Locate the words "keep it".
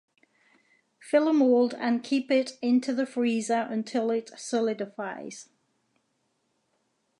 2.03-2.57